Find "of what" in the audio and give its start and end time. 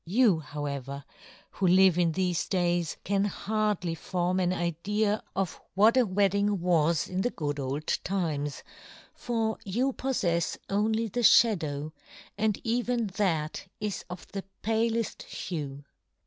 5.35-5.95